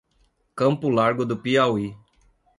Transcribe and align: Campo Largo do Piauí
Campo 0.55 0.89
Largo 0.89 1.23
do 1.23 1.37
Piauí 1.37 1.95